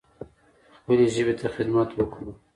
[0.79, 2.31] خپلې ژبې ته خدمت وکړو.